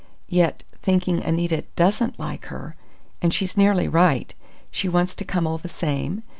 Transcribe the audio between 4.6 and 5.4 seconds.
she wants to